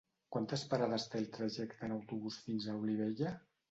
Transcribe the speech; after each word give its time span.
Quantes 0.35 0.63
parades 0.71 1.05
té 1.13 1.23
el 1.25 1.29
trajecte 1.37 1.87
en 1.91 1.97
autobús 2.01 2.43
fins 2.49 2.71
a 2.77 2.83
Olivella? 2.85 3.41